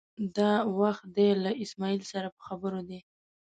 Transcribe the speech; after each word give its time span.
دا 0.37 0.51
وخت 0.79 1.03
دی 1.15 1.29
له 1.43 1.51
اسمعیل 1.63 2.01
سره 2.11 2.27
په 2.35 2.41
خبرو 2.47 2.79
دی. 2.89 2.99